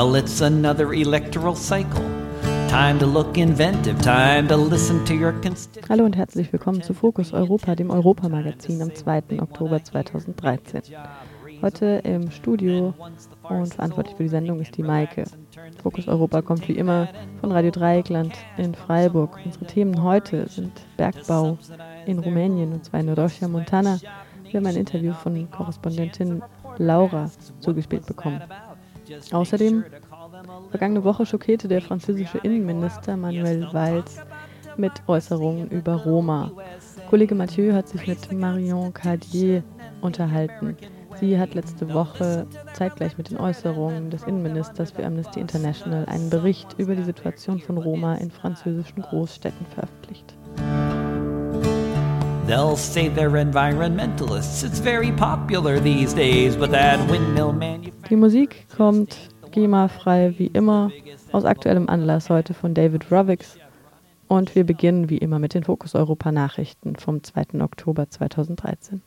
[0.00, 2.02] Well, it's another electoral cycle.
[2.70, 5.34] Time to look inventive, time to listen to your.
[5.90, 9.42] Hallo und herzlich willkommen zu Fokus Europa, dem Europamagazin am 2.
[9.42, 10.80] Oktober 2013.
[11.60, 12.94] Heute im Studio
[13.42, 15.24] und verantwortlich für die Sendung ist die Maike.
[15.82, 17.06] Fokus Europa kommt wie immer
[17.42, 19.38] von Radio Dreieckland in Freiburg.
[19.44, 21.58] Unsere Themen heute sind Bergbau
[22.06, 24.00] in Rumänien und zwar in Rosia Montana.
[24.44, 26.42] Wir haben ein Interview von Korrespondentin
[26.78, 27.30] Laura
[27.60, 28.40] zugespielt bekommen.
[29.32, 29.84] Außerdem,
[30.70, 34.18] vergangene Woche schockierte der französische Innenminister Manuel Valls
[34.76, 36.52] mit Äußerungen über Roma.
[37.08, 39.62] Kollege Mathieu hat sich mit Marion Cardier
[40.00, 40.76] unterhalten.
[41.18, 46.74] Sie hat letzte Woche zeitgleich mit den Äußerungen des Innenministers für Amnesty International einen Bericht
[46.78, 50.36] über die Situation von Roma in französischen Großstädten veröffentlicht.
[52.50, 54.64] They'll say they're environmentalists.
[54.64, 58.08] It's very popular these days with that windmill manufacturing.
[58.08, 59.16] Die Musik kommt
[59.52, 60.90] GEMA-frei wie immer
[61.30, 63.56] aus aktuellem Anlass heute von David Rovix.
[64.26, 67.60] Und wir beginnen wie immer mit den Fokus Europa Nachrichten vom 2.
[67.60, 69.00] Oktober 2013.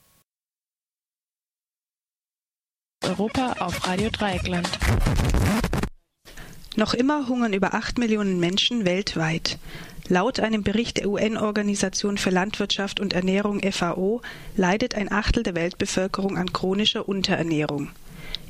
[3.03, 4.69] Europa auf Radio Dreieckland.
[6.77, 9.59] Noch immer hungern über 8 Millionen Menschen weltweit.
[10.09, 14.21] Laut einem Bericht der UN-Organisation für Landwirtschaft und Ernährung FAO
[14.57, 17.89] leidet ein Achtel der Weltbevölkerung an chronischer Unterernährung.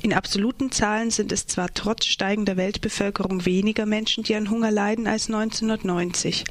[0.02, 5.06] In absoluten Zahlen sind es zwar trotz steigender Weltbevölkerung weniger Menschen, die an Hunger leiden
[5.06, 6.44] als 1990,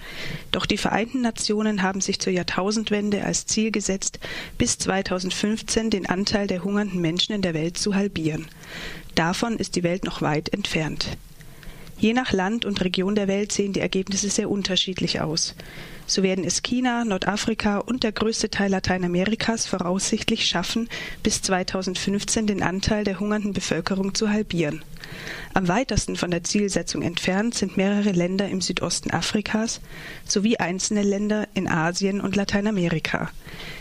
[0.52, 4.20] doch die Vereinten Nationen haben sich zur Jahrtausendwende als Ziel gesetzt,
[4.58, 8.48] bis 2015 den Anteil der hungernden Menschen in der Welt zu halbieren.
[9.14, 11.18] Davon ist die Welt noch weit entfernt.
[11.98, 15.56] Je nach Land und Region der Welt sehen die Ergebnisse sehr unterschiedlich aus.
[16.06, 20.90] So werden es China, Nordafrika und der größte Teil Lateinamerikas voraussichtlich schaffen,
[21.24, 24.84] bis 2015 den Anteil der hungernden Bevölkerung zu halbieren.
[25.54, 29.80] Am weitesten von der Zielsetzung entfernt sind mehrere Länder im Südosten Afrikas
[30.26, 33.30] sowie einzelne Länder in Asien und Lateinamerika.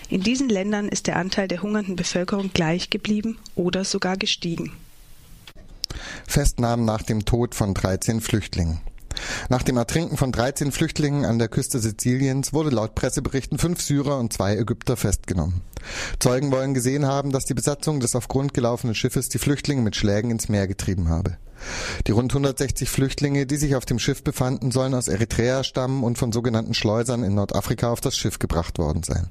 [0.08, 4.72] In diesen Ländern ist der Anteil der hungernden Bevölkerung gleich geblieben oder sogar gestiegen.
[6.26, 8.80] Festnahmen nach dem Tod von 13 Flüchtlingen.
[9.48, 14.18] Nach dem Ertrinken von 13 Flüchtlingen an der Küste Siziliens wurde laut Presseberichten fünf Syrer
[14.18, 15.60] und zwei Ägypter festgenommen.
[16.18, 19.96] Zeugen wollen gesehen haben, dass die Besatzung des auf Grund gelaufenen Schiffes die Flüchtlinge mit
[19.96, 21.36] Schlägen ins Meer getrieben habe.
[22.06, 26.18] Die rund 160 Flüchtlinge, die sich auf dem Schiff befanden, sollen aus Eritrea stammen und
[26.18, 29.28] von sogenannten Schleusern in Nordafrika auf das Schiff gebracht worden sein.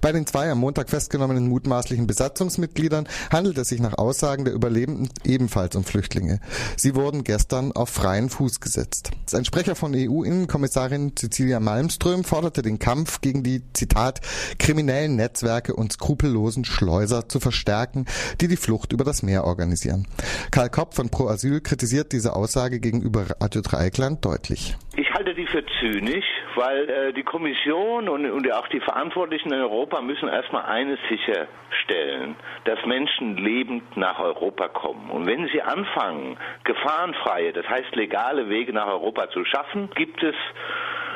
[0.00, 5.08] Bei den zwei am Montag festgenommenen mutmaßlichen Besatzungsmitgliedern handelt es sich nach Aussagen der Überlebenden
[5.24, 6.40] ebenfalls um Flüchtlinge.
[6.76, 9.10] Sie wurden gestern auf freien Fuß gesetzt.
[9.32, 14.20] Ein Sprecher von EU-Innenkommissarin Cecilia Malmström forderte den Kampf gegen die, Zitat,
[14.58, 18.06] kriminellen Netzwerke und skrupellosen Schleuser zu verstärken,
[18.40, 20.06] die die Flucht über das Meer organisieren.
[20.50, 24.74] Karl Kopp von Pro Asyl kritisiert diese Aussage gegenüber Radio Dreieckland deutlich.
[24.96, 26.24] Ich halte die für zynisch,
[26.56, 32.36] weil äh, die Kommission und, und auch die Verantwortlichen in Europa müssen erstmal eines sicherstellen,
[32.64, 35.10] dass Menschen lebend nach Europa kommen.
[35.10, 40.34] Und wenn sie anfangen, gefahrenfreie, das heißt legale Wege nach Europa zu schaffen, gibt es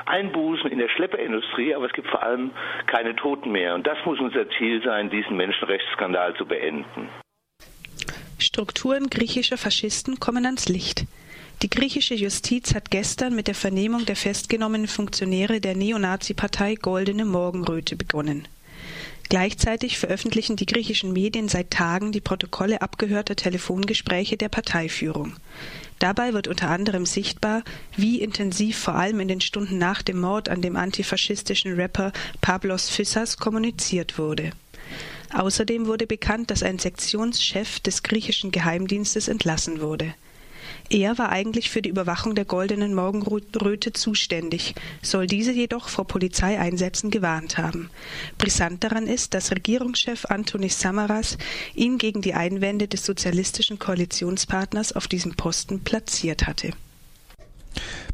[0.05, 2.51] Einbußen in der Schlepperindustrie, aber es gibt vor allem
[2.87, 3.75] keine Toten mehr.
[3.75, 7.09] Und das muss unser Ziel sein, diesen Menschenrechtsskandal zu beenden.
[8.55, 11.07] Strukturen griechischer Faschisten kommen ans Licht.
[11.63, 17.97] Die griechische Justiz hat gestern mit der Vernehmung der festgenommenen Funktionäre der Neonazi-Partei Goldene Morgenröte
[17.97, 18.47] begonnen.
[19.31, 25.33] Gleichzeitig veröffentlichen die griechischen Medien seit Tagen die Protokolle abgehörter Telefongespräche der Parteiführung.
[25.99, 27.63] Dabei wird unter anderem sichtbar,
[27.97, 32.13] wie intensiv vor allem in den Stunden nach dem Mord an dem antifaschistischen Rapper
[32.43, 34.53] Pablos Fissas kommuniziert wurde.
[35.33, 40.15] Außerdem wurde bekannt, dass ein Sektionschef des griechischen Geheimdienstes entlassen wurde.
[40.91, 47.11] Er war eigentlich für die Überwachung der goldenen Morgenröte zuständig, soll diese jedoch vor Polizeieinsätzen
[47.11, 47.89] gewarnt haben.
[48.37, 51.39] Brisant daran ist, dass Regierungschef Antonis Samaras
[51.75, 56.73] ihn gegen die Einwände des sozialistischen Koalitionspartners auf diesem Posten platziert hatte.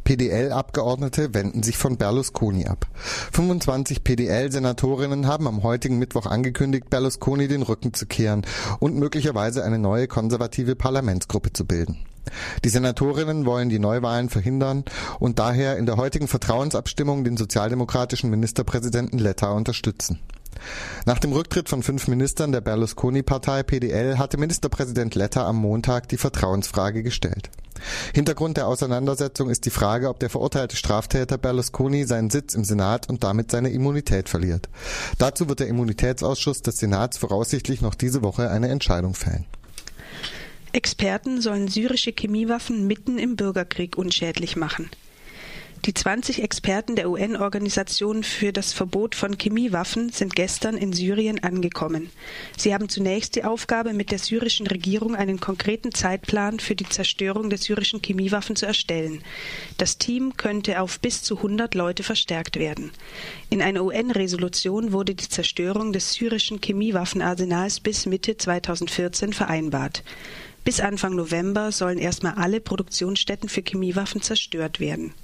[0.09, 2.87] PDL-Abgeordnete wenden sich von Berlusconi ab.
[3.33, 8.47] 25 PDL-Senatorinnen haben am heutigen Mittwoch angekündigt, Berlusconi den Rücken zu kehren
[8.79, 11.99] und möglicherweise eine neue konservative Parlamentsgruppe zu bilden.
[12.65, 14.87] Die Senatorinnen wollen die Neuwahlen verhindern
[15.19, 20.21] und daher in der heutigen Vertrauensabstimmung den sozialdemokratischen Ministerpräsidenten Letta unterstützen.
[21.07, 26.19] Nach dem Rücktritt von fünf Ministern der Berlusconi-Partei PDL hatte Ministerpräsident Letta am Montag die
[26.19, 27.51] Vertrauensfrage gestellt.
[28.13, 33.09] Hintergrund der Auseinandersetzung ist die Frage, ob der verurteilte Straftäter Berlusconi seinen Sitz im Senat
[33.09, 34.69] und damit seine Immunität verliert.
[35.19, 39.45] Dazu wird der Immunitätsausschuss des Senats voraussichtlich noch diese Woche eine Entscheidung fällen.
[40.73, 44.91] Experten sollen syrische Chemiewaffen mitten im Bürgerkrieg unschädlich machen.
[45.85, 52.11] Die 20 Experten der UN-Organisation für das Verbot von Chemiewaffen sind gestern in Syrien angekommen.
[52.57, 57.49] Sie haben zunächst die Aufgabe, mit der syrischen Regierung einen konkreten Zeitplan für die Zerstörung
[57.49, 59.23] der syrischen Chemiewaffen zu erstellen.
[59.77, 62.91] Das Team könnte auf bis zu 100 Leute verstärkt werden.
[63.49, 70.03] In einer UN-Resolution wurde die Zerstörung des syrischen Chemiewaffenarsenals bis Mitte 2014 vereinbart.
[70.65, 75.15] Bis Anfang November sollen erstmal alle Produktionsstätten für Chemiewaffen zerstört werden.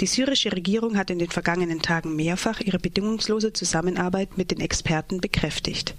[0.00, 5.20] Die syrische Regierung hat in den vergangenen Tagen mehrfach ihre bedingungslose Zusammenarbeit mit den Experten
[5.20, 5.94] bekräftigt.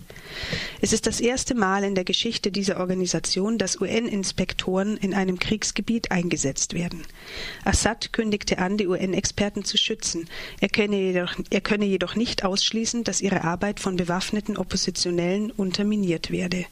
[0.81, 6.11] Es ist das erste Mal in der Geschichte dieser Organisation, dass UN-Inspektoren in einem Kriegsgebiet
[6.11, 7.01] eingesetzt werden.
[7.63, 10.27] Assad kündigte an, die UN-Experten zu schützen.
[10.59, 16.31] Er könne, jedoch, er könne jedoch nicht ausschließen, dass ihre Arbeit von bewaffneten Oppositionellen unterminiert
[16.31, 16.65] werde.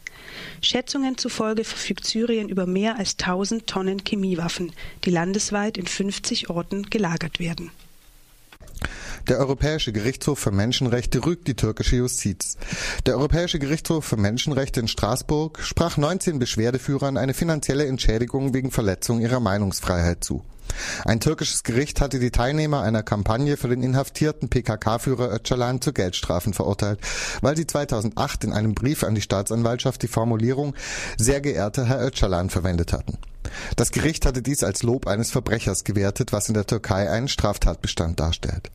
[0.62, 4.72] Schätzungen zufolge verfügt Syrien über mehr als 1000 Tonnen Chemiewaffen,
[5.06, 7.72] die landesweit in 50 Orten gelagert werden.
[9.28, 12.58] Der Europäische Gerichtshof für Menschenrechte rügt die türkische Justiz.
[13.06, 19.20] Der Europäische Gerichtshof für Menschenrechte in Straßburg sprach 19 Beschwerdeführern eine finanzielle Entschädigung wegen Verletzung
[19.20, 20.44] ihrer Meinungsfreiheit zu.
[21.06, 26.54] Ein türkisches Gericht hatte die Teilnehmer einer Kampagne für den inhaftierten PKK-Führer Öcalan zu Geldstrafen
[26.54, 27.00] verurteilt,
[27.42, 30.76] weil sie 2008 in einem Brief an die Staatsanwaltschaft die Formulierung
[31.18, 33.18] Sehr geehrter Herr Öcalan verwendet hatten.
[33.76, 38.20] Das Gericht hatte dies als Lob eines Verbrechers gewertet, was in der Türkei einen Straftatbestand
[38.20, 38.70] darstellt.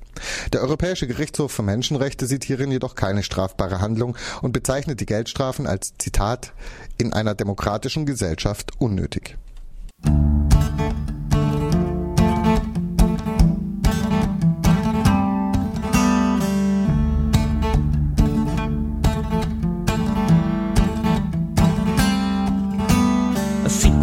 [0.52, 5.66] Der Europäische Gerichtshof für Menschenrechte sieht hierin jedoch keine strafbare Handlung und bezeichnet die Geldstrafen
[5.66, 6.52] als Zitat
[6.98, 9.36] in einer demokratischen Gesellschaft unnötig.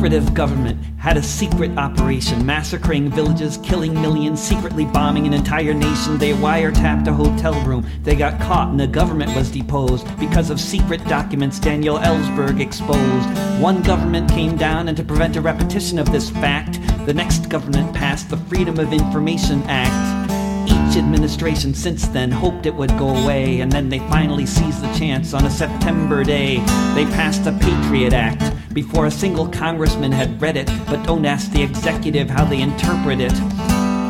[0.01, 6.18] Secretive government had a secret operation, massacring villages, killing millions, secretly bombing an entire nation.
[6.18, 7.86] They wiretapped a hotel room.
[8.01, 13.62] They got caught, and the government was deposed because of secret documents Daniel Ellsberg exposed.
[13.62, 17.94] One government came down, and to prevent a repetition of this fact, the next government
[17.94, 20.20] passed the Freedom of Information Act.
[20.92, 24.94] Each administration since then hoped it would go away, and then they finally seized the
[25.00, 26.58] chance on a September day.
[26.96, 28.44] They passed the Patriot Act
[28.74, 33.22] before a single congressman had read it, but don't ask the executive how they interpret
[33.22, 33.32] it.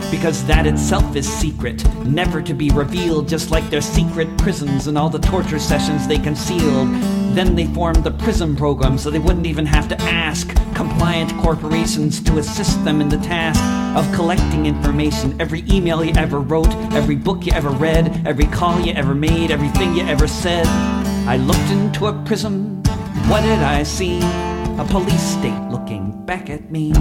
[0.09, 4.97] Because that itself is secret, never to be revealed, just like their secret prisons and
[4.97, 7.20] all the torture sessions they concealed.
[7.33, 12.21] Then they formed the PRISM program so they wouldn't even have to ask compliant corporations
[12.23, 13.61] to assist them in the task
[13.97, 15.39] of collecting information.
[15.39, 19.49] Every email you ever wrote, every book you ever read, every call you ever made,
[19.49, 20.67] everything you ever said.
[21.25, 22.83] I looked into a prism.
[23.29, 24.19] What did I see?
[24.77, 26.91] A police state looking back at me.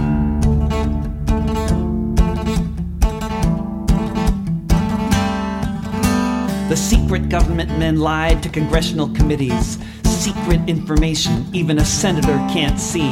[6.68, 9.78] The secret government men lied to congressional committees.
[10.20, 13.10] Secret information even a senator can't see.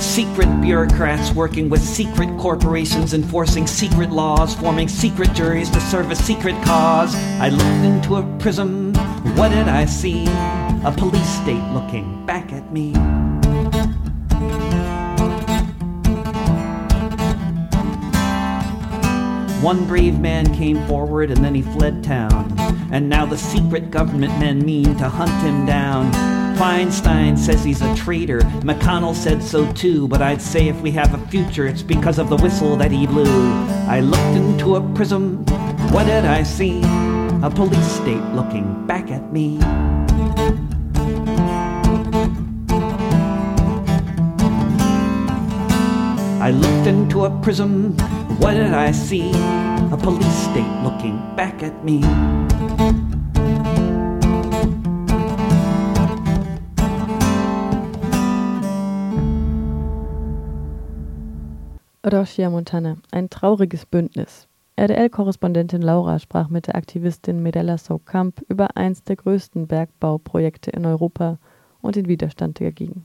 [0.00, 6.16] Secret bureaucrats working with secret corporations, enforcing secret laws, forming secret juries to serve a
[6.16, 7.14] secret cause.
[7.14, 8.92] I looked into a prism.
[9.36, 10.24] What did I see?
[10.84, 12.92] A police state looking back at me.
[19.62, 22.52] One brave man came forward and then he fled town.
[22.90, 26.47] And now the secret government men mean to hunt him down.
[26.58, 28.40] Feinstein says he's a traitor.
[28.66, 32.28] McConnell said so too, but I'd say if we have a future, it's because of
[32.28, 33.52] the whistle that he blew.
[33.86, 35.44] I looked into a prism.
[35.92, 36.80] What did I see?
[37.44, 39.60] A police state looking back at me.
[46.42, 47.96] I looked into a prism.
[48.40, 49.30] What did I see?
[49.30, 52.02] A police state looking back at me.
[62.12, 64.48] Roshia Montana, ein trauriges Bündnis.
[64.76, 71.38] RDL-Korrespondentin Laura sprach mit der Aktivistin Medella Saukamp über eins der größten Bergbauprojekte in Europa
[71.80, 73.04] und den Widerstand dagegen.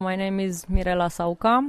[0.00, 1.62] My name is Mirela Sauka.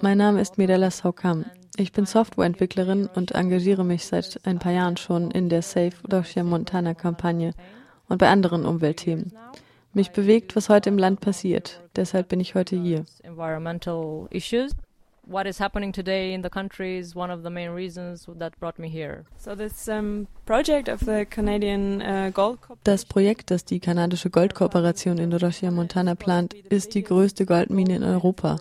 [0.00, 1.44] Mein Name ist Mirela Saukam.
[1.76, 6.44] Ich bin Softwareentwicklerin und engagiere mich seit ein paar Jahren schon in der Safe Russia
[6.44, 7.52] Montana Kampagne
[8.08, 9.32] und bei anderen Umweltthemen.
[9.92, 11.80] Mich bewegt, was heute im Land passiert.
[11.96, 13.04] Deshalb bin ich heute hier.
[15.24, 18.78] What is happening today in the country is one of the main reasons that brought
[18.78, 19.24] me here.
[19.38, 25.18] So this um, project of the Canadian uh, Gold Das Projekt, das die kanadische Goldkooperation
[25.18, 28.58] in Rochia Montana plant, ist die größte Goldmine in Europa.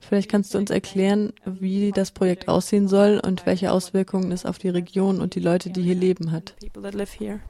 [0.00, 4.58] Vielleicht kannst du uns erklären, wie das Projekt aussehen soll und welche Auswirkungen es auf
[4.58, 6.54] die Region und die Leute, die hier leben, hat.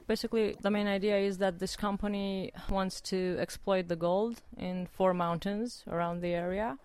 [0.07, 5.15] Basically, the main idea is that this company wants to exploit the gold in four
[5.15, 6.77] mountains around the area.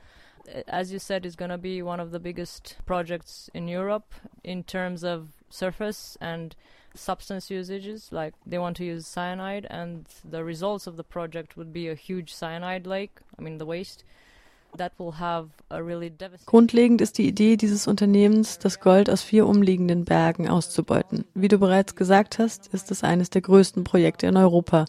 [0.66, 4.64] As you said, it's going to be one of the biggest projects in Europe in
[4.64, 6.54] terms of surface and
[6.94, 8.10] substance usages.
[8.12, 11.94] Like they want to use cyanide, and the results of the project would be a
[11.94, 13.20] huge cyanide lake.
[13.38, 14.04] I mean, the waste.
[16.46, 21.24] Grundlegend ist die Idee dieses Unternehmens, das Gold aus vier umliegenden Bergen auszubeuten.
[21.34, 24.84] Wie du bereits gesagt hast, ist es eines der größten Projekte in Europa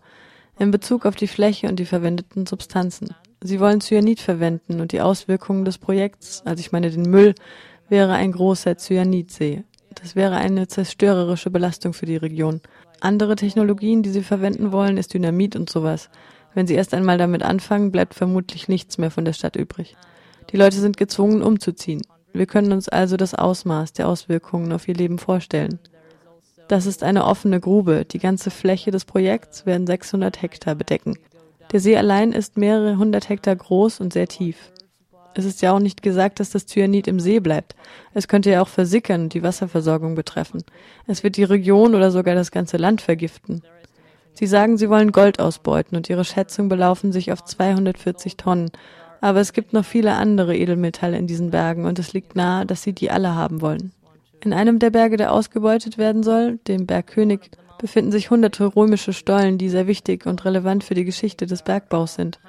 [0.60, 3.16] in Bezug auf die Fläche und die verwendeten Substanzen.
[3.42, 7.36] Sie wollen Cyanid verwenden und die Auswirkungen des Projekts, also ich meine den Müll,
[7.88, 9.64] wäre ein großer Cyanidsee.
[9.96, 12.62] Das wäre eine zerstörerische Belastung für die Region.
[13.00, 16.10] Andere Technologien, die sie verwenden wollen, ist Dynamit und sowas.
[16.54, 19.96] Wenn sie erst einmal damit anfangen, bleibt vermutlich nichts mehr von der Stadt übrig.
[20.52, 22.02] Die Leute sind gezwungen, umzuziehen.
[22.34, 25.80] Wir können uns also das Ausmaß der Auswirkungen auf ihr Leben vorstellen.
[26.68, 28.06] Das ist eine offene Grube.
[28.06, 31.18] Die ganze Fläche des Projekts werden 600 Hektar bedecken.
[31.72, 34.72] Der See allein ist mehrere hundert Hektar groß und sehr tief.
[35.36, 37.76] Es ist ja auch nicht gesagt, dass das Cyanid im See bleibt.
[38.14, 40.64] Es könnte ja auch versickern und die Wasserversorgung betreffen.
[41.06, 43.62] Es wird die Region oder sogar das ganze Land vergiften.
[44.34, 48.72] Sie sagen, sie wollen Gold ausbeuten und ihre Schätzungen belaufen sich auf 240 Tonnen.
[49.22, 52.82] Aber es gibt noch viele andere Edelmetalle in diesen Bergen und es liegt nahe, dass
[52.82, 53.92] sie die alle haben wollen.
[54.42, 59.14] In einem der Berge, der ausgebeutet werden soll, dem Berg König, befinden sich hunderte römische
[59.14, 62.40] Stollen, die sehr wichtig und relevant für die Geschichte des Bergbaus sind.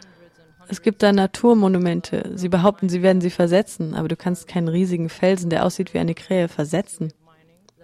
[0.69, 2.33] Es gibt da Naturmonumente.
[2.35, 5.99] Sie behaupten, sie werden sie versetzen, aber du kannst keinen riesigen Felsen, der aussieht wie
[5.99, 7.13] eine Krähe, versetzen.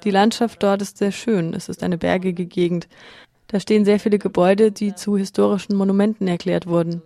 [0.05, 1.55] Die Landschaft dort ist sehr schön.
[1.55, 2.87] Es ist eine bergige Gegend.
[3.49, 7.03] Da stehen sehr viele Gebäude, die zu historischen Monumenten erklärt wurden.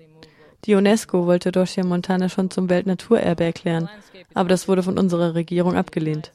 [0.65, 3.89] Die UNESCO wollte Doshia Montana schon zum Weltnaturerbe erklären,
[4.35, 6.33] aber das wurde von unserer Regierung abgelehnt.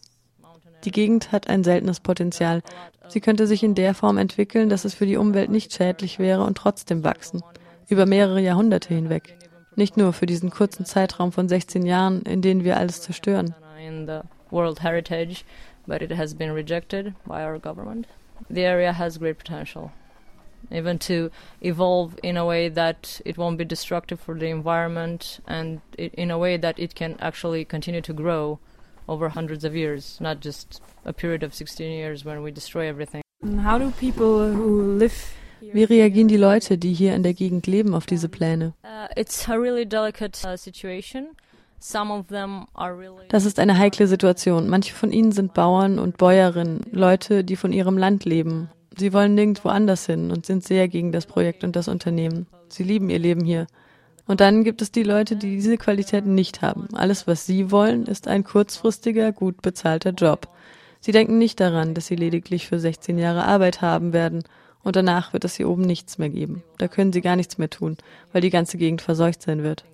[0.86, 2.62] Die Gegend hat ein seltenes Potenzial.
[3.08, 6.44] Sie könnte sich in der Form entwickeln, dass es für die Umwelt nicht schädlich wäre
[6.44, 7.42] und trotzdem wachsen.
[7.90, 9.36] Über mehrere Jahrhunderte hinweg.
[9.76, 13.54] Nicht nur für diesen kurzen Zeitraum von 16 Jahren, in denen wir alles zerstören.
[14.52, 15.44] World Heritage,
[15.86, 18.08] but it has been rejected by our government
[18.50, 19.92] the area has great potential
[20.72, 21.30] even to
[21.62, 26.38] evolve in a way that it won't be destructive for the environment and in a
[26.40, 28.60] way that it can actually continue to grow
[29.08, 33.22] over hundreds of years, not just a period of 16 years when we destroy everything.
[33.64, 35.14] How do people who live
[35.62, 38.74] Wie reagieren die Leute, die hier in der Gegend leben, auf diese Pläne?
[38.84, 41.30] Uh, it's a really delicate uh, situation.
[43.30, 44.68] Das ist eine heikle Situation.
[44.68, 48.70] Manche von ihnen sind Bauern und Bäuerinnen, Leute, die von ihrem Land leben.
[48.98, 52.48] Sie wollen nirgendwo anders hin und sind sehr gegen das Projekt und das Unternehmen.
[52.70, 53.68] Sie lieben ihr Leben hier.
[54.28, 56.88] Und dann gibt es die Leute, die diese Qualitäten nicht haben.
[56.94, 60.48] Alles, was sie wollen, ist ein kurzfristiger, gut bezahlter Job.
[61.00, 64.44] Sie denken nicht daran, dass sie lediglich für 16 Jahre Arbeit haben werden
[64.84, 66.64] und danach wird es hier oben nichts mehr geben.
[66.80, 67.98] Da können sie gar nichts mehr tun,
[68.32, 69.86] weil die ganze Gegend verseucht sein wird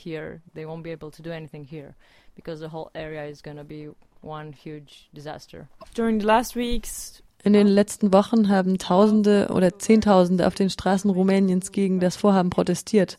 [0.00, 1.94] here, they won't be able to do anything here
[2.34, 3.88] because the whole area is going to be
[4.22, 5.68] one huge disaster.
[5.94, 11.10] During the last weeks, in den letzten Wochen haben Tausende oder Zehntausende auf den Straßen
[11.10, 13.16] Rumäniens gegen das Vorhaben protestiert.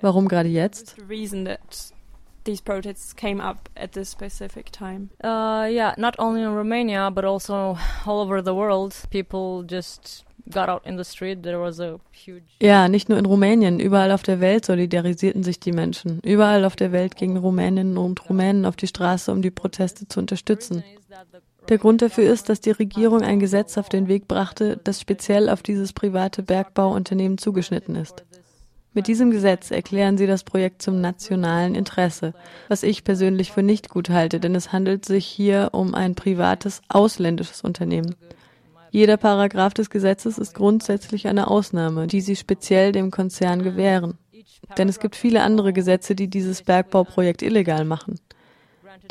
[0.00, 0.96] Warum gerade jetzt?
[2.44, 5.08] These protests came up at this specific time.
[5.22, 8.94] Uh, yeah, not only in Romania, but also all over the world.
[9.10, 10.26] People just
[12.60, 16.20] ja, nicht nur in Rumänien, überall auf der Welt solidarisierten sich die Menschen.
[16.20, 20.20] Überall auf der Welt gingen Rumäninnen und Rumänen auf die Straße, um die Proteste zu
[20.20, 20.84] unterstützen.
[21.68, 25.48] Der Grund dafür ist, dass die Regierung ein Gesetz auf den Weg brachte, das speziell
[25.48, 28.24] auf dieses private Bergbauunternehmen zugeschnitten ist.
[28.92, 32.32] Mit diesem Gesetz erklären sie das Projekt zum nationalen Interesse,
[32.68, 36.80] was ich persönlich für nicht gut halte, denn es handelt sich hier um ein privates
[36.88, 38.14] ausländisches Unternehmen.
[38.92, 44.18] Jeder Paragraph des Gesetzes ist grundsätzlich eine Ausnahme, die sie speziell dem Konzern gewähren.
[44.78, 48.20] Denn es gibt viele andere Gesetze, die dieses Bergbauprojekt illegal machen.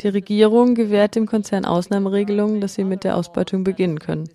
[0.00, 4.28] Die Regierung gewährt dem Konzern Ausnahmeregelungen, dass sie mit der Ausbeutung beginnen können.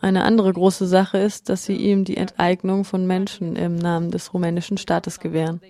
[0.00, 4.34] Eine andere große Sache ist, dass sie ihm die Enteignung von Menschen im Namen des
[4.34, 5.60] rumänischen Staates gewähren.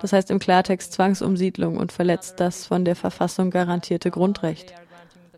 [0.00, 4.72] Das heißt im Klartext Zwangsumsiedlung und verletzt das von der Verfassung garantierte Grundrecht.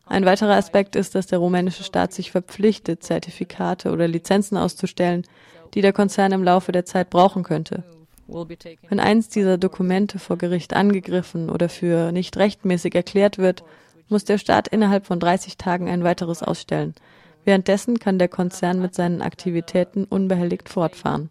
[0.07, 5.25] Ein weiterer Aspekt ist, dass der rumänische Staat sich verpflichtet, Zertifikate oder Lizenzen auszustellen,
[5.75, 7.83] die der Konzern im Laufe der Zeit brauchen könnte.
[8.27, 13.65] Wenn eins dieser Dokumente vor Gericht angegriffen oder für nicht rechtmäßig erklärt wird,
[14.09, 16.95] muss der Staat innerhalb von 30 Tagen ein weiteres ausstellen.
[17.45, 21.31] Währenddessen kann der Konzern mit seinen Aktivitäten unbehelligt fortfahren.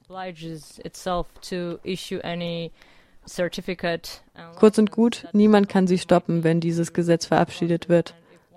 [4.56, 8.14] Kurz und gut, niemand kann sie stoppen, wenn dieses Gesetz verabschiedet wird.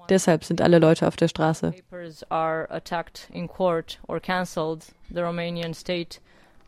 [0.09, 1.75] Deshalb sind alle Leute auf der Straße.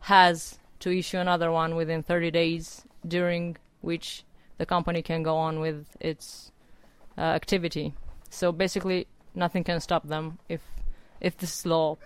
[0.01, 4.23] has to issue another one within 30 days, during which
[4.57, 6.51] the company can go on with its
[7.17, 7.93] uh, activity.
[8.29, 10.61] So basically, nothing can stop them if
[11.21, 11.97] if this law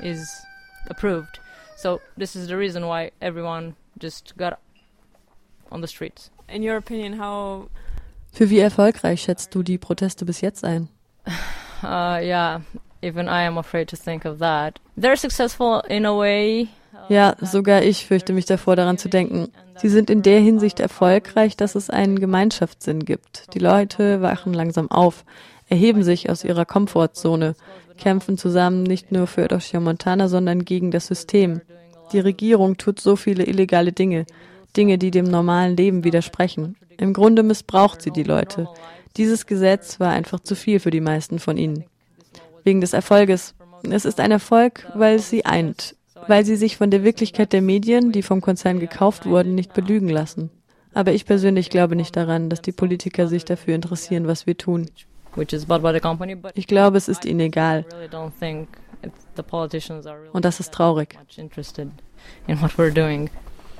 [0.00, 0.28] is
[0.88, 1.38] approved.
[1.76, 4.58] So this is the reason why everyone just got
[5.70, 6.30] on the streets.
[6.48, 7.68] In your opinion, how
[8.32, 10.88] Für wie erfolgreich schätzt du die Proteste bis jetzt ein?
[11.82, 12.60] Uh, yeah,
[13.02, 14.80] even I am afraid to think of that.
[14.96, 16.70] They're successful in a way.
[17.08, 19.48] Ja, sogar ich fürchte mich davor, daran zu denken.
[19.76, 23.54] Sie sind in der Hinsicht erfolgreich, dass es einen Gemeinschaftssinn gibt.
[23.54, 25.24] Die Leute wachen langsam auf,
[25.68, 27.54] erheben sich aus ihrer Komfortzone,
[27.98, 29.48] kämpfen zusammen nicht nur für
[29.80, 31.60] Montana, sondern gegen das System.
[32.12, 34.26] Die Regierung tut so viele illegale Dinge,
[34.76, 36.76] Dinge, die dem normalen Leben widersprechen.
[36.98, 38.68] Im Grunde missbraucht sie die Leute.
[39.16, 41.84] Dieses Gesetz war einfach zu viel für die meisten von ihnen.
[42.64, 43.54] Wegen des Erfolges.
[43.88, 45.94] Es ist ein Erfolg, weil es sie eint,
[46.28, 50.08] weil sie sich von der Wirklichkeit der Medien, die vom Konzern gekauft wurden, nicht belügen
[50.08, 50.50] lassen.
[50.94, 54.86] Aber ich persönlich glaube nicht daran, dass die Politiker sich dafür interessieren, was wir tun.
[56.54, 57.84] Ich glaube, es ist ihnen egal.
[60.32, 61.18] Und das ist traurig.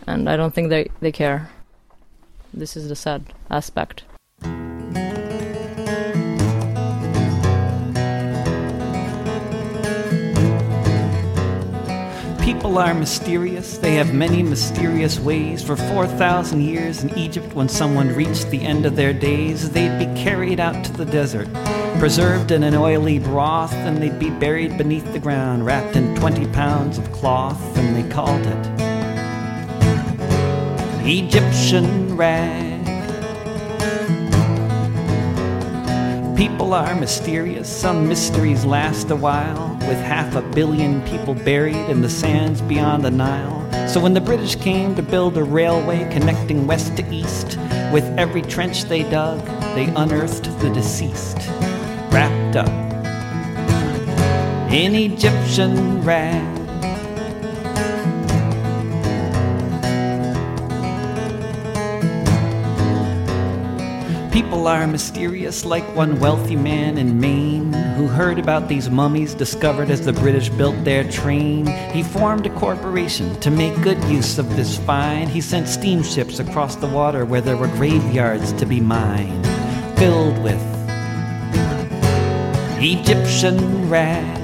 [0.07, 1.49] And I don't think they, they care.
[2.53, 4.05] This is the sad aspect.
[12.57, 13.77] People are mysterious.
[13.77, 15.63] They have many mysterious ways.
[15.63, 20.07] For 4,000 years in Egypt, when someone reached the end of their days, they'd be
[20.19, 21.53] carried out to the desert,
[21.99, 26.47] preserved in an oily broth, and they'd be buried beneath the ground, wrapped in 20
[26.53, 28.67] pounds of cloth, and they called it
[31.07, 32.66] Egyptian rag.
[36.37, 42.03] People are mysterious, some mysteries last a while, with half a billion people buried in
[42.03, 43.89] the sands beyond the Nile.
[43.89, 47.57] So when the British came to build a railway connecting west to east,
[47.91, 49.43] with every trench they dug,
[49.75, 51.39] they unearthed the deceased,
[52.13, 52.69] wrapped up
[54.71, 56.56] in Egyptian rags.
[64.37, 69.89] People are mysterious, like one wealthy man in Maine who heard about these mummies discovered
[69.89, 71.67] as the British built their train.
[71.95, 75.31] He formed a corporation to make good use of this find.
[75.31, 79.47] He sent steamships across the water where there were graveyards to be mined,
[79.99, 80.61] filled with
[82.79, 84.36] Egyptian rags.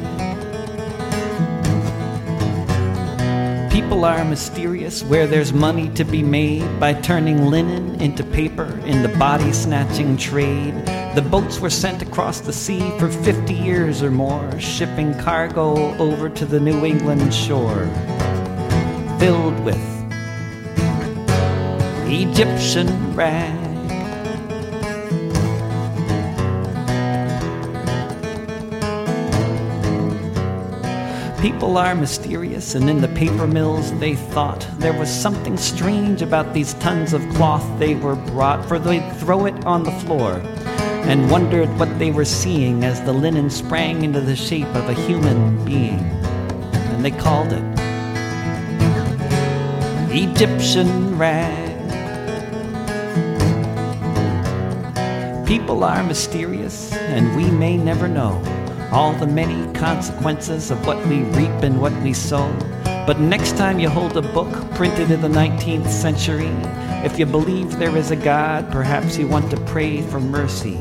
[3.93, 9.03] People are mysterious where there's money to be made by turning linen into paper in
[9.03, 10.73] the body snatching trade.
[11.15, 16.31] The boats were sent across the sea for 50 years or more, shipping cargo over
[16.31, 17.85] to the New England shore,
[19.21, 19.77] filled with
[22.09, 23.62] Egyptian rags.
[31.43, 36.55] People are mysterious, and in the paper mills they thought there was something strange about
[36.55, 40.35] these tons of cloth they were brought, for they'd throw it on the floor
[41.05, 44.95] and wondered what they were seeing as the linen sprang into the shape of a
[44.95, 45.99] human being.
[46.93, 47.65] And they called it
[50.13, 51.71] Egyptian rag.
[55.45, 58.41] People are mysterious, and we may never know
[58.93, 62.53] all the many consequences of what we reap and what we sow.
[63.07, 66.53] But next time you hold a book printed in the 19th century,
[67.03, 70.77] if you believe there is a God, perhaps you want to pray for mercy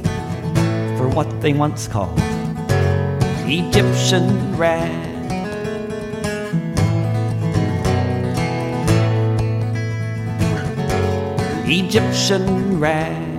[0.98, 2.20] for what they once called
[3.48, 5.08] Egyptian rag.
[11.66, 13.31] Egyptian rag.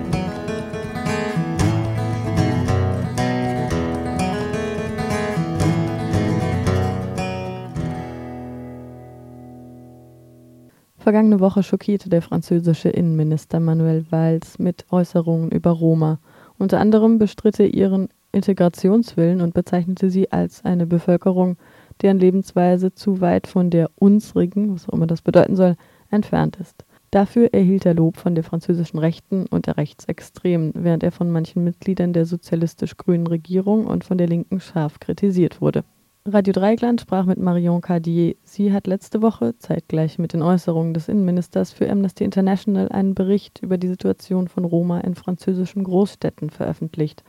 [11.03, 16.17] Vergangene Woche schockierte der französische Innenminister Manuel Valls mit Äußerungen über Roma.
[16.57, 21.57] Unter anderem bestritt er ihren Integrationswillen und bezeichnete sie als eine Bevölkerung,
[22.01, 25.75] deren Lebensweise zu weit von der unsrigen, was auch immer das bedeuten soll,
[26.09, 26.85] entfernt ist.
[27.11, 31.65] Dafür erhielt er Lob von der französischen Rechten und der Rechtsextremen, während er von manchen
[31.65, 35.83] Mitgliedern der sozialistisch-grünen Regierung und von der Linken scharf kritisiert wurde.
[36.25, 38.37] Radio Dreigland sprach mit Marion Cardier.
[38.45, 43.59] Sie hat letzte Woche, zeitgleich mit den Äußerungen des Innenministers, für Amnesty International einen Bericht
[43.61, 47.25] über die Situation von Roma in französischen Großstädten veröffentlicht,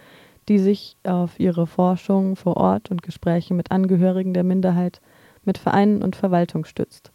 [0.48, 5.00] die sich auf ihre Forschung vor Ort und Gespräche mit Angehörigen der Minderheit,
[5.42, 7.10] mit Vereinen und Verwaltung stützt.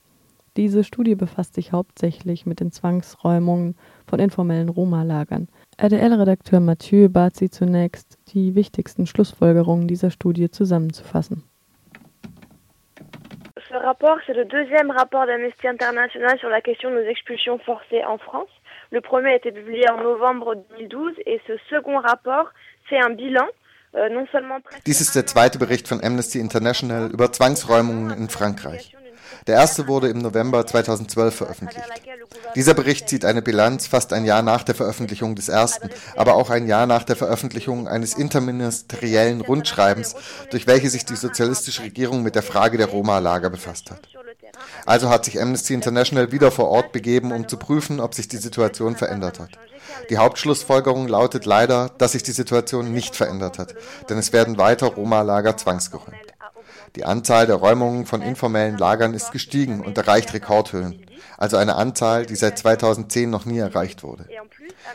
[0.57, 5.47] Diese Studie befasst sich hauptsächlich mit den Zwangsräumungen von informellen Roma-Lagern.
[5.77, 11.43] RDL-Redakteur Mathieu bat sie zunächst, die wichtigsten Schlussfolgerungen dieser Studie zusammenzufassen.
[13.69, 18.17] Ce rapport, c'est le deuxième rapport d'Amnesty International sur la question des expulsions forcées en
[18.17, 18.49] France.
[18.91, 22.49] Le premier a été publié en novembre 2012 et ce second rapport
[22.89, 23.45] fait un bilan
[23.95, 24.07] euh,
[24.85, 28.95] Dies ist der zweite Bericht von Amnesty International über Zwangsräumungen in Frankreich.
[29.47, 31.87] Der erste wurde im November 2012 veröffentlicht.
[32.55, 36.49] Dieser Bericht zieht eine Bilanz fast ein Jahr nach der Veröffentlichung des ersten, aber auch
[36.49, 40.15] ein Jahr nach der Veröffentlichung eines interministeriellen Rundschreibens,
[40.51, 44.01] durch welche sich die sozialistische Regierung mit der Frage der Roma-Lager befasst hat.
[44.85, 48.37] Also hat sich Amnesty International wieder vor Ort begeben, um zu prüfen, ob sich die
[48.37, 49.51] Situation verändert hat.
[50.09, 53.75] Die Hauptschlussfolgerung lautet leider, dass sich die Situation nicht verändert hat,
[54.09, 56.28] denn es werden weiter Roma-Lager zwangsgeräumt.
[56.95, 61.05] Die Anzahl der Räumungen von informellen Lagern ist gestiegen und erreicht Rekordhöhen,
[61.37, 64.25] also eine Anzahl, die seit 2010 noch nie erreicht wurde.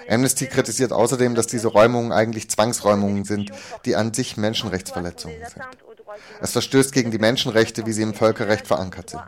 [0.09, 3.51] Amnesty kritisiert außerdem, dass diese Räumungen eigentlich Zwangsräumungen sind,
[3.85, 5.65] die an sich Menschenrechtsverletzungen sind.
[6.41, 9.23] Es verstößt gegen die Menschenrechte, wie sie im Völkerrecht verankert sind.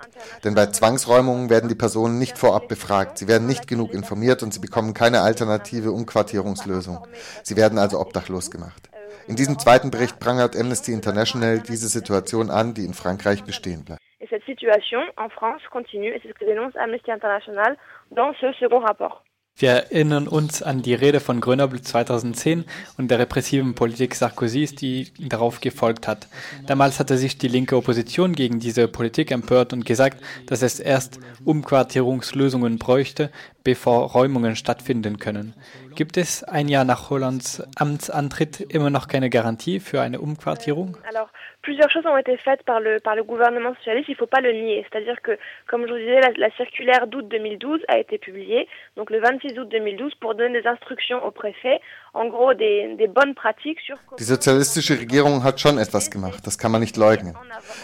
[0.45, 4.55] Denn bei Zwangsräumungen werden die Personen nicht vorab befragt, sie werden nicht genug informiert und
[4.55, 7.07] sie bekommen keine alternative Umquartierungslösung.
[7.43, 8.89] Sie werden also obdachlos gemacht.
[9.29, 14.01] In diesem zweiten Bericht prangert Amnesty International diese Situation an, die in Frankreich bestehen bleibt.
[14.21, 17.77] Et cette situation en France continue et c'est ce que dénonce Amnesty International
[18.11, 19.23] dans ce second rapport.
[19.59, 22.67] Wir erinnern uns an die Rede von Grenoble 2010
[22.99, 26.29] und der repressiven Politik Sarkozys, die darauf gefolgt hat.
[26.67, 31.21] Damals hatte sich die linke Opposition gegen diese Politik empört und gesagt, dass es erst
[31.47, 33.31] Umquartierungslösungen bräuchte,
[33.67, 35.53] bevor Räumungen stattfinden können.
[35.97, 40.97] Gibt es ein Jahr nach Hollands Amtsantritt immer noch keine Garantie für eine Umquartierung?
[41.09, 41.31] Alors,
[41.63, 44.41] plusieurs choses ont été faites par le, par le gouvernement socialiste, il ne faut pas
[44.41, 44.87] le nier.
[44.89, 49.11] C'est-à-dire que, comme je vous disais, la, la circulaire d'août 2012 a été publiée, donc
[49.11, 51.81] le 26 août 2012, pour donner des instructions au préfet,
[54.19, 57.37] Die sozialistische Regierung hat schon etwas gemacht, das kann man nicht leugnen.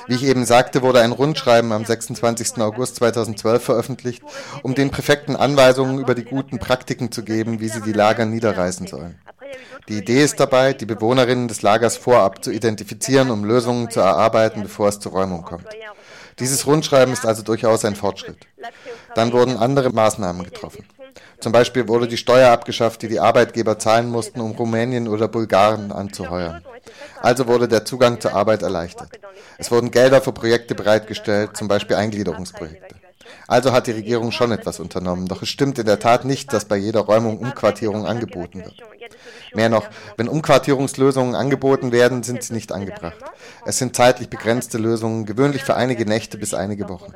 [0.06, 2.60] Wie ich eben sagte, wurde ein Rundschreiben am 26.
[2.62, 4.22] August 2012 veröffentlicht,
[4.62, 8.86] um den Präfekten Anweisungen über die guten Praktiken zu geben, wie sie die Lager niederreißen
[8.86, 9.18] sollen.
[9.88, 14.62] Die Idee ist dabei, die Bewohnerinnen des Lagers vorab zu identifizieren, um Lösungen zu erarbeiten,
[14.62, 15.66] bevor es zur Räumung kommt.
[16.38, 18.38] Dieses Rundschreiben ist also durchaus ein Fortschritt.
[19.14, 20.84] Dann wurden andere Maßnahmen getroffen.
[21.40, 25.92] Zum Beispiel wurde die Steuer abgeschafft, die die Arbeitgeber zahlen mussten, um Rumänien oder Bulgaren
[25.92, 26.64] anzuheuern.
[27.20, 29.10] Also wurde der Zugang zur Arbeit erleichtert.
[29.58, 32.94] Es wurden Gelder für Projekte bereitgestellt, zum Beispiel Eingliederungsprojekte.
[33.48, 35.26] Also hat die Regierung schon etwas unternommen.
[35.26, 38.82] Doch es stimmt in der Tat nicht, dass bei jeder Räumung Umquartierung angeboten wird.
[39.54, 43.18] Mehr noch, wenn Umquartierungslösungen angeboten werden, sind sie nicht angebracht.
[43.66, 47.12] Es sind zeitlich begrenzte Lösungen, gewöhnlich für einige Nächte bis einige Wochen.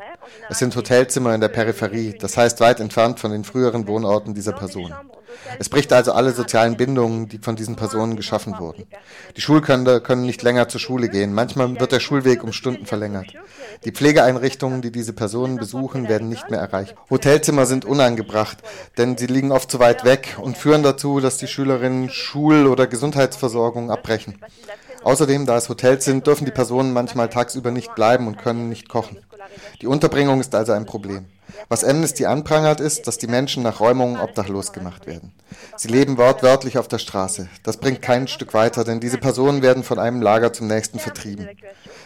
[0.49, 4.53] Es sind Hotelzimmer in der Peripherie, das heißt weit entfernt von den früheren Wohnorten dieser
[4.53, 4.95] Personen.
[5.59, 8.87] Es bricht also alle sozialen Bindungen, die von diesen Personen geschaffen wurden.
[9.37, 11.33] Die Schulkinder können nicht länger zur Schule gehen.
[11.33, 13.33] Manchmal wird der Schulweg um Stunden verlängert.
[13.85, 16.95] Die Pflegeeinrichtungen, die diese Personen besuchen, werden nicht mehr erreicht.
[17.11, 18.59] Hotelzimmer sind unangebracht,
[18.99, 21.77] denn sie liegen oft zu weit weg und führen dazu, dass die Schülerinnen
[22.11, 24.39] Schul- oder Gesundheitsversorgung abbrechen.
[25.03, 28.89] Außerdem, da es Hotels sind, dürfen die Personen manchmal tagsüber nicht bleiben und können nicht
[28.89, 29.19] kochen.
[29.81, 31.27] Die Unterbringung ist also ein Problem.
[31.69, 35.33] Was Amnesty anprangert, ist, dass die Menschen nach Räumungen obdachlos gemacht werden.
[35.77, 37.49] Sie leben wortwörtlich auf der Straße.
[37.63, 41.49] Das bringt kein Stück weiter, denn diese Personen werden von einem Lager zum nächsten vertrieben.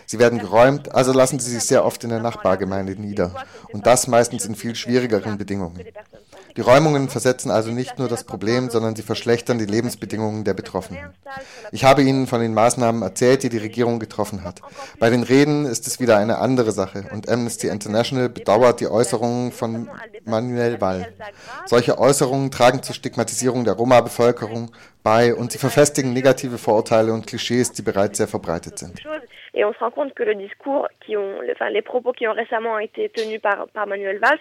[0.06, 3.34] Sie werden geräumt, also lassen sie sich sehr oft in der Nachbargemeinde nieder.
[3.72, 5.80] Und das meistens in viel schwierigeren Bedingungen.
[6.56, 11.12] Die Räumungen versetzen also nicht nur das Problem, sondern sie verschlechtern die Lebensbedingungen der Betroffenen.
[11.72, 14.60] Ich habe Ihnen von den Maßnahmen erzählt, die die Regierung getroffen hat.
[14.98, 19.52] Bei den Reden ist es wieder eine andere Sache und Amnesty International bedauert die Äußerungen
[19.52, 19.88] von
[20.24, 21.12] Manuel Wall.
[21.66, 27.72] Solche Äußerungen tragen zur Stigmatisierung der Roma-Bevölkerung bei und sie verfestigen negative Vorurteile und Klischees,
[27.72, 29.00] die bereits sehr verbreitet sind.
[29.52, 30.30] Et on se rend compte
[33.86, 34.40] Manuel Valls,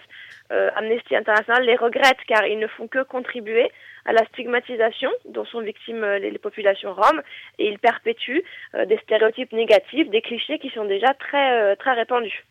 [0.50, 3.70] Amnesty International les regrette car ils ne font que contribuer
[4.04, 7.22] à la stigmatisation dont sont victimes euh, les, populations roms
[7.58, 8.42] et ils perpétuent
[8.74, 12.44] euh, des stéréotypes négatifs, des clichés qui sont déjà très, euh, très répandus.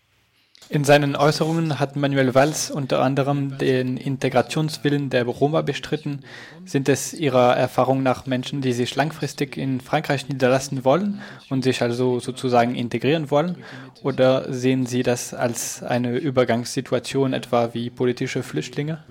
[0.71, 6.19] In seinen Äußerungen hat Manuel Valls unter anderem den Integrationswillen der Roma bestritten.
[6.63, 11.81] Sind es Ihrer Erfahrung nach Menschen, die sich langfristig in Frankreich niederlassen wollen und sich
[11.81, 13.57] also sozusagen integrieren wollen?
[14.03, 19.03] Oder sehen Sie das als eine Übergangssituation, etwa wie politische Flüchtlinge?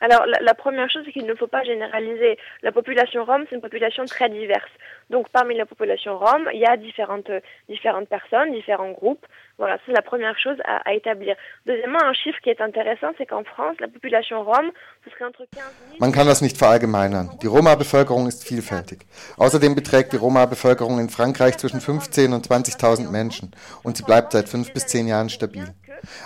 [0.00, 2.38] Alors, la, la première chose, c'est qu'il ne faut pas généraliser.
[2.62, 4.70] La population rome, c'est une population très diverse.
[5.10, 7.30] Donc, parmi la population rome, il y a différentes,
[7.68, 9.26] différentes personnes, différents groupes.
[9.56, 11.36] Voilà, c'est la première chose à, à, établir.
[11.64, 14.70] Deuxièmement, un chiffre qui est intéressant, c'est qu'en France, la population rome,
[15.04, 16.00] ce serait entre 15 000...
[16.00, 17.38] Man kann das nicht verallgemeinern.
[17.40, 19.06] Die Roma-Bevölkerung ist vielfältig.
[19.36, 23.52] Außerdem beträgt die Roma-Bevölkerung in Frankreich zwischen 15.000 und 20.000 Menschen
[23.84, 25.66] und sie bleibt seit fünf bis zehn Jahren stabil.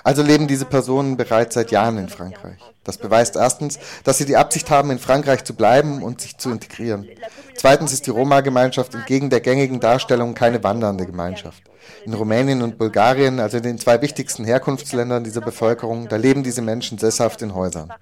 [0.05, 2.59] Also leben diese Personen bereits seit Jahren in Frankreich.
[2.85, 6.51] Das beweist erstens, dass sie die Absicht haben, in Frankreich zu bleiben und sich zu
[6.51, 7.07] integrieren.
[7.55, 11.63] Zweitens ist die Roma-Gemeinschaft entgegen der gängigen Darstellung keine wandernde Gemeinschaft.
[12.05, 16.63] In Rumänien und Bulgarien, also in den zwei wichtigsten Herkunftsländern dieser Bevölkerung, da leben diese
[16.63, 17.93] Menschen sesshaft in Häusern.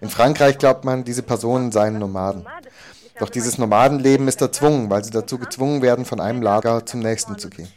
[0.00, 2.46] In Frankreich glaubt man, diese Personen seien Nomaden.
[3.18, 7.38] Doch dieses Nomadenleben ist erzwungen, weil sie dazu gezwungen werden, von einem Lager zum nächsten
[7.38, 7.68] zu gehen.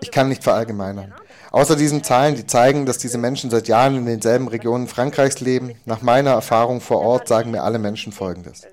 [0.00, 1.14] Ich kann nicht verallgemeinern.
[1.52, 5.74] Außer diesen Zahlen, die zeigen, dass diese Menschen seit Jahren in denselben Regionen Frankreichs leben,
[5.84, 8.66] nach meiner Erfahrung vor Ort sagen mir alle Menschen Folgendes.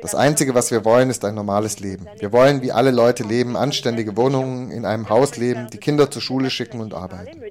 [0.00, 2.06] Das Einzige, was wir wollen, ist ein normales Leben.
[2.20, 6.22] Wir wollen, wie alle Leute leben, anständige Wohnungen, in einem Haus leben, die Kinder zur
[6.22, 7.42] Schule schicken und arbeiten.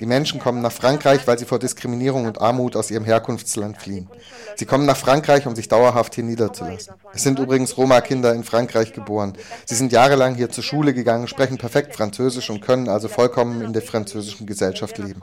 [0.00, 4.08] Die Menschen kommen nach Frankreich, weil sie vor Diskriminierung und Armut aus ihrem Herkunftsland fliehen.
[4.56, 6.94] Sie kommen nach Frankreich, um sich dauerhaft hier niederzulassen.
[7.12, 9.36] Es sind übrigens Roma-Kinder in Frankreich geboren.
[9.64, 13.72] Sie sind jahrelang hier zur Schule gegangen, sprechen perfekt Französisch und können also vollkommen in
[13.72, 15.22] der französischen Gesellschaft leben.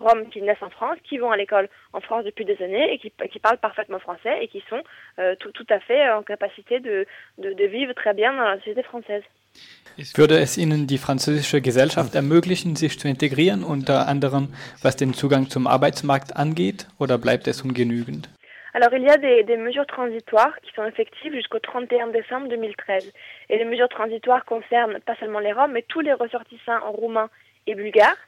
[0.00, 2.98] Roms qui naissent en France, qui vont à l'école en France depuis des années et
[2.98, 4.82] qui, qui parlent parfaitement français et qui sont
[5.18, 7.06] euh, tout, tout, à fait en capacité de,
[7.38, 9.24] de, de vivre très bien dans la société française.
[10.14, 15.50] Würde es Ihnen die französische Gesellschaft ermöglichen, sich zu integrieren, unter anderem was den Zugang
[15.50, 18.28] zum Arbeitsmarkt angeht, oder bleibt es ungenügend?
[18.74, 23.12] Alors, il y a des, des, mesures transitoires qui sont effectives jusqu'au 31 décembre 2013.
[23.48, 27.28] Et les mesures transitoires concernent pas seulement les Roms, mais tous les ressortissants roumains
[27.66, 28.22] et bulgares.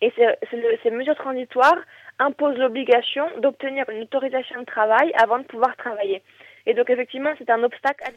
[0.00, 1.78] Et c'est, le, ces mesures transitoires
[2.18, 6.20] imposent l'obligation d'obtenir une autorisation de travail avant de pouvoir travailler.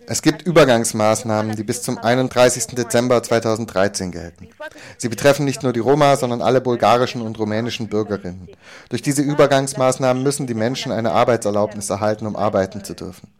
[0.08, 2.68] Es gibt Übergangsmaßnahmen, die bis zum 31.
[2.76, 4.50] Dezember 2013 gelten.
[4.98, 8.50] Sie betreffen nicht nur die Roma, sondern alle bulgarischen und rumänischen Bürgerinnen.
[8.90, 13.34] Durch diese Übergangsmaßnahmen müssen die Menschen eine Arbeitserlaubnis erhalten, um arbeiten zu dürfen.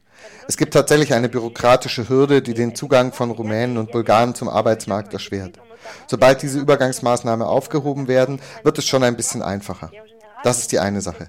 [0.48, 5.14] Es gibt tatsächlich eine bürokratische Hürde, die den Zugang von Rumänen und Bulgaren zum Arbeitsmarkt
[5.14, 5.60] erschwert.
[6.08, 9.92] Sobald diese Übergangsmaßnahmen aufgehoben werden, wird es schon ein bisschen einfacher.
[10.46, 11.28] Das ist die eine Sache.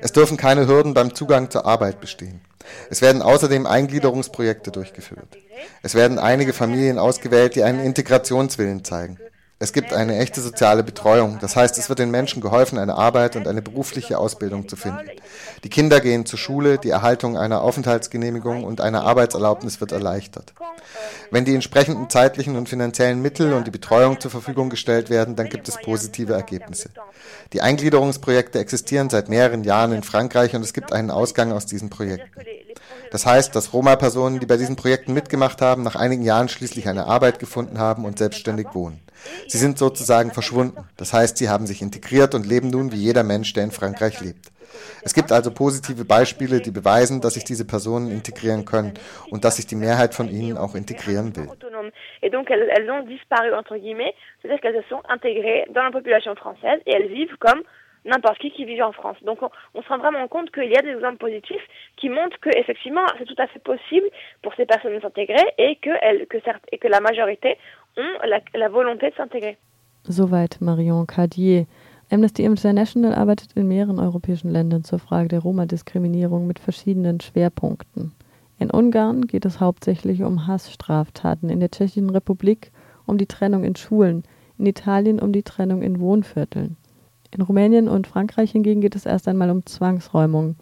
[0.00, 2.40] Es dürfen keine Hürden beim Zugang zur Arbeit bestehen.
[2.88, 5.36] Es werden außerdem Eingliederungsprojekte durchgeführt.
[5.82, 9.18] Es werden einige Familien ausgewählt, die einen Integrationswillen zeigen.
[9.60, 11.38] Es gibt eine echte soziale Betreuung.
[11.40, 15.08] Das heißt, es wird den Menschen geholfen, eine Arbeit und eine berufliche Ausbildung zu finden.
[15.62, 20.52] Die Kinder gehen zur Schule, die Erhaltung einer Aufenthaltsgenehmigung und einer Arbeitserlaubnis wird erleichtert.
[21.30, 25.48] Wenn die entsprechenden zeitlichen und finanziellen Mittel und die Betreuung zur Verfügung gestellt werden, dann
[25.48, 26.90] gibt es positive Ergebnisse.
[27.52, 31.90] Die Eingliederungsprojekte existieren seit mehreren Jahren in Frankreich und es gibt einen Ausgang aus diesen
[31.90, 32.40] Projekten.
[33.10, 37.06] Das heißt, dass Roma-Personen, die bei diesen Projekten mitgemacht haben, nach einigen Jahren schließlich eine
[37.06, 39.00] Arbeit gefunden haben und selbstständig wohnen.
[39.46, 40.88] Sie sind sozusagen verschwunden.
[40.96, 44.20] Das heißt, sie haben sich integriert und leben nun wie jeder Mensch, der in Frankreich
[44.20, 44.50] lebt.
[45.02, 48.94] Es gibt also positive Beispiele, die beweisen, dass sich diese Personen integrieren können
[49.30, 51.48] und dass sich die Mehrheit von ihnen auch integrieren will.
[58.04, 59.16] N'importe qui qui vit en France.
[59.24, 62.38] Donc on, on, se rend vraiment compte qu'il y a des exemples positifs qui montrent
[62.40, 64.06] que effectivement c'est tout à fait possible
[64.42, 67.56] pour ces personnes de s'intégrer et que, elles, que, certes, et que la majorité
[67.96, 69.56] ont la, la volonté de s'intégrer.
[70.08, 71.66] Soweit Marion Cardier.
[72.10, 78.12] Amnesty International arbeitet in mehreren europäischen Ländern zur Frage der Roma-Diskriminierung mit verschiedenen Schwerpunkten.
[78.58, 82.70] In Ungarn geht es hauptsächlich um Hassstraftaten, in der Tschechischen Republik
[83.06, 84.22] um die Trennung in Schulen,
[84.58, 86.76] in Italien um die Trennung in Wohnvierteln.
[87.34, 90.54] In Rumänien und Frankreich hingegen geht es erst einmal um Zwangsräumung.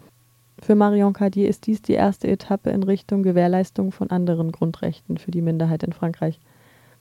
[0.59, 5.29] Für Marion Cardier ist dies die erste Etappe in Richtung Gewährleistung von anderen Grundrechten für
[5.29, 6.39] die Minderheit in Frankreich.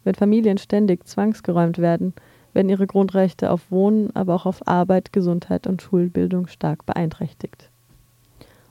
[0.05, 2.13] Wenn Familien ständig zwangsgeräumt werden,
[2.53, 7.71] werden ihre Grundrechte auf Wohnen, aber auch auf Arbeit, Gesundheit und Schulbildung stark beeinträchtigt.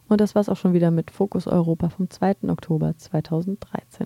[0.07, 2.47] Und das war's auch schon wieder mit Fokus Europa vom 2.
[2.47, 4.05] Oktober 2013.